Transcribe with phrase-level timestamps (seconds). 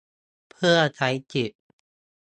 [0.49, 1.57] เพื่อใช้สิทธิ